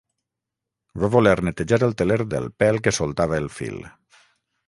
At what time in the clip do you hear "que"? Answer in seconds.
2.87-2.95